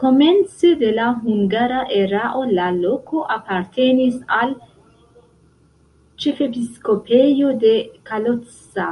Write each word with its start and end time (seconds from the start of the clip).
Komence 0.00 0.68
de 0.82 0.90
la 0.98 1.06
hungara 1.22 1.80
erao 2.00 2.42
la 2.58 2.66
loko 2.82 3.22
apartenis 3.36 4.20
al 4.36 4.52
ĉefepiskopejo 6.26 7.50
de 7.66 7.74
Kalocsa. 8.12 8.86